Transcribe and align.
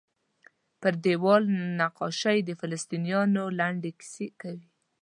پر 0.81 0.93
دیوال 1.03 1.43
نقاشۍ 1.79 2.37
د 2.43 2.49
فلسطینیانو 2.59 3.43
لنډې 3.59 3.91
کیسې 3.99 4.27
کوي. 4.41 4.67